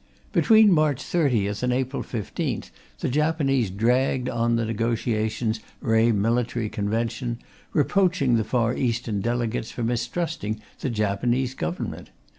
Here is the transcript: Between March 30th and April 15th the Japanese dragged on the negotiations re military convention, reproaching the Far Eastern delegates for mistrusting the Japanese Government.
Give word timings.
Between 0.33 0.71
March 0.71 1.03
30th 1.03 1.61
and 1.61 1.71
April 1.71 2.01
15th 2.01 2.71
the 3.01 3.07
Japanese 3.07 3.69
dragged 3.69 4.27
on 4.29 4.55
the 4.55 4.65
negotiations 4.65 5.59
re 5.79 6.11
military 6.11 6.69
convention, 6.69 7.37
reproaching 7.71 8.35
the 8.35 8.43
Far 8.43 8.75
Eastern 8.75 9.21
delegates 9.21 9.69
for 9.69 9.83
mistrusting 9.83 10.59
the 10.79 10.89
Japanese 10.89 11.53
Government. 11.53 12.09